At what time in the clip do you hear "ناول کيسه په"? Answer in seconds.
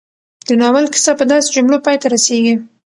0.61-1.25